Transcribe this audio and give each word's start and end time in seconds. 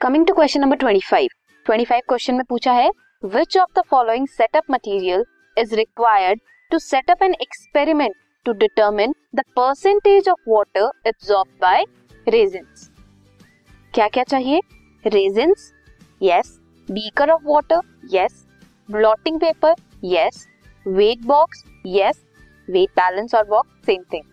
Coming 0.00 0.24
to 0.26 0.32
question 0.34 0.60
number 0.60 0.76
25 0.78 1.32
25 1.66 2.00
question 2.08 2.34
में 2.34 2.44
पूछा 2.48 2.72
है 2.72 2.88
which 3.22 3.56
of 3.58 3.72
the 3.78 3.82
following 3.90 4.28
setup 4.28 4.70
material 4.70 5.24
is 5.56 5.74
required 5.76 6.40
to 6.70 6.78
set 6.78 7.10
up 7.10 7.22
an 7.22 7.34
experiment 7.42 8.14
to 8.46 8.52
determine 8.62 9.14
the 9.34 9.42
percentage 9.56 10.28
of 10.28 10.48
water 10.48 11.08
absorb 11.08 11.48
by 11.62 11.84
resins 12.26 12.88
क्या 13.94 14.08
क्या 14.08 14.24
चाहिए? 14.24 14.60
Resins 15.04 15.70
yes 16.20 16.58
beaker 16.88 17.30
of 17.30 17.42
water 17.46 17.80
yes 18.14 18.44
blotting 18.88 19.40
paper 19.40 19.74
yes 20.06 20.46
weight 20.86 21.26
box 21.26 21.64
yes 21.88 22.24
weight 22.68 22.90
balance 22.96 23.34
और 23.34 23.48
box 23.48 23.86
same 23.86 24.04
thing 24.12 24.24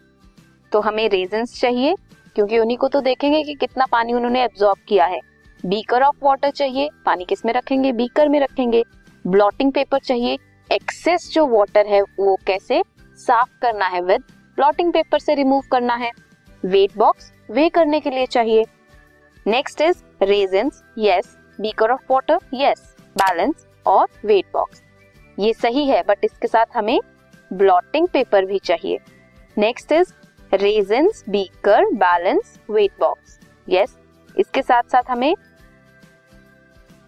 तो 0.71 0.81
हमें 0.81 1.07
रेजन्स 1.09 1.59
चाहिए, 1.61 1.95
क्योंकि 2.35 2.59
उन्हीं 2.59 2.77
को 2.77 2.87
तो 2.87 3.01
देखेंगे 3.03 3.43
कि 3.43 3.53
कितना 3.55 3.85
पानी 3.91 4.13
उन्होंने 4.13 4.43
एब्जॉर्ब 4.43 4.85
किया 4.87 5.05
है। 5.05 5.19
बीकर 5.65 6.03
ऑफ़ 6.03 6.15
वाटर 6.23 6.51
चाहिए, 6.51 6.89
पानी 7.05 7.25
किसमें 7.25 7.53
रखेंगे? 7.53 7.91
बीकर 7.91 8.29
में 8.29 8.39
रखेंगे। 8.39 8.83
ब्लॉटिंग 9.25 9.71
पेपर 9.71 9.99
चाहिए 9.99 10.37
एक्सेस 10.69 11.29
जो 11.33 11.45
वाटर 11.47 11.85
है, 11.85 12.01
वो 12.01 12.37
कैसे? 12.47 12.81
साफ़ 13.19 13.49
करना 13.61 13.87
है 13.87 14.01
विद 14.01 14.23
ब्लॉटिंग 14.57 14.91
पेपर 14.93 15.19
से 15.19 15.35
रिमूव 15.35 15.63
करना 15.71 15.95
है। 15.95 16.11
वेट 16.65 16.97
बॉक्स 16.97 17.31
वे 17.51 17.67
करने 17.69 17.99
के 17.99 18.09
लिए 18.09 18.25
चाहिए। 18.25 18.65
Next 19.45 19.81
is 19.81 20.03
resins 20.23 20.83
yes 20.97 21.35
beaker 21.61 21.91
of 21.91 22.11
water 22.11 22.39
yes 22.53 22.95
balance 23.15 23.65
और 23.85 24.07
वेट 24.25 24.45
बॉक्स 24.53 24.81
ये 25.37 25.53
सही 25.53 25.85
है 25.87 26.01
बट 26.07 26.17
इसके 26.23 26.47
साथ 26.47 26.65
हमें 26.75 26.99
ब्लॉटिंग 27.51 28.07
पेपर 28.07 28.45
भी 28.45 28.59
चाहिए। 28.59 28.99
Next 29.57 29.91
is 29.91 30.13
resins 30.53 31.23
beaker 31.29 31.85
balance 31.95 32.59
weight 32.69 32.91
box 32.99 33.39
yes 33.69 33.97
इसके 34.37 34.61
साथ 34.61 34.91
साथ 34.91 35.09
हमें 35.09 35.33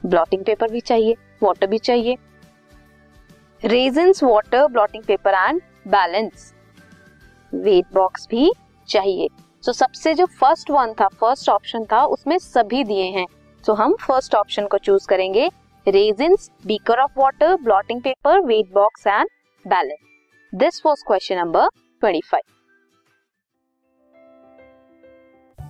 ब्लॉटिंग 0.04 0.44
पेपर 0.46 0.72
भी 0.72 0.80
चाहिए 0.82 1.16
वाटर 1.44 1.68
भी 1.68 1.78
चाहिए। 1.78 2.18
Resins 3.64 4.24
water 4.24 4.68
blotting 4.68 5.04
paper 5.04 5.34
and 5.34 5.62
balance 5.88 6.54
weight 7.54 7.94
box 7.94 8.28
भी 8.32 8.52
चाहिए। 8.88 9.28
सो 9.64 9.72
so, 9.72 9.78
सबसे 9.78 10.14
जो 10.14 10.26
फ़र्स्ट 10.26 10.72
वन 10.72 10.94
था 11.00 11.08
फ़र्स्ट 11.08 11.50
ऑप्शन 11.50 11.86
था 11.86 12.04
उसमें 12.08 12.38
सभी 12.38 12.84
दिए 12.84 13.06
हैं। 13.10 13.26
सो 13.64 13.72
so, 13.74 13.80
हम 13.80 13.96
फ़र्स्ट 14.02 14.36
ऑप्शन 14.36 14.68
को 14.68 14.78
चूज़ 14.78 15.08
करेंगे। 15.08 15.50
Resins 15.88 16.50
beaker 16.66 17.00
of 17.00 17.20
water 17.20 17.56
blotting 17.64 18.02
paper 18.02 18.40
weight 18.42 18.72
box 18.74 19.08
and 19.08 19.28
balance 19.66 20.00
this 20.54 20.82
was 20.86 21.04
question 21.08 21.38
number 21.38 21.68
twenty 22.02 22.22
five 22.22 22.59